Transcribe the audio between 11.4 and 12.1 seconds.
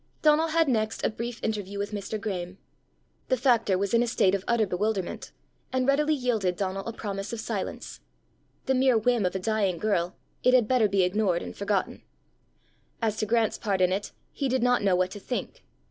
and forgotten!